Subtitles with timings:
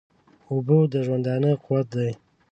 [0.49, 2.09] اوبه د ژوندانه قوت دي